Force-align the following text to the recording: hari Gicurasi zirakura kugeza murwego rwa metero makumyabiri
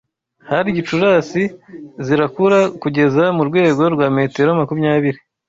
hari 0.49 0.75
Gicurasi 0.77 1.43
zirakura 2.05 2.59
kugeza 2.81 3.23
murwego 3.37 3.81
rwa 3.93 4.07
metero 4.17 4.49
makumyabiri 4.59 5.19